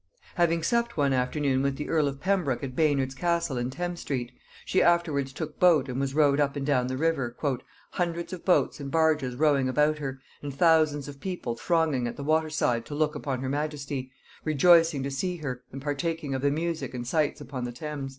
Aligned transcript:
Having 0.33 0.63
supped 0.63 0.97
one 0.97 1.13
afternoon 1.13 1.61
with 1.61 1.75
the 1.75 1.87
earl 1.87 2.07
of 2.07 2.19
Pembroke 2.19 2.63
at 2.63 2.75
Baynard's 2.75 3.13
castle 3.13 3.55
in 3.59 3.69
Thames 3.69 3.99
street, 3.99 4.31
she 4.65 4.81
afterwards 4.81 5.31
took 5.31 5.59
boat 5.59 5.87
and 5.87 5.99
was 5.99 6.15
rowed 6.15 6.39
up 6.39 6.55
and 6.55 6.65
down 6.65 6.87
the 6.87 6.97
river, 6.97 7.37
"hundreds 7.91 8.33
of 8.33 8.43
boats 8.43 8.79
and 8.79 8.89
barges 8.89 9.35
rowing 9.35 9.69
about 9.69 9.99
her, 9.99 10.19
and 10.41 10.55
thousands 10.55 11.07
of 11.07 11.19
people 11.19 11.55
thronging 11.55 12.07
at 12.07 12.15
the 12.17 12.23
water 12.23 12.49
side 12.49 12.83
to 12.87 12.95
look 12.95 13.13
upon 13.13 13.41
her 13.41 13.49
majesty; 13.49 14.11
rejoicing 14.43 15.03
to 15.03 15.11
see 15.11 15.37
her, 15.37 15.61
and 15.71 15.83
partaking 15.83 16.33
of 16.33 16.41
the 16.41 16.49
music 16.49 16.95
and 16.95 17.05
sights 17.05 17.39
upon 17.39 17.63
the 17.65 17.71
Thames." 17.71 18.09